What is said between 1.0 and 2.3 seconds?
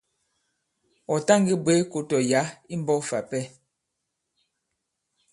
Ɔ̀ ta ngē bwě kō tɔ̀